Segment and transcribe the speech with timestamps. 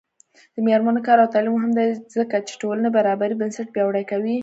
[0.55, 4.35] د میرمنو کار او تعلیم مهم دی ځکه چې ټولنې برابرۍ بنسټ پیاوړی کوي.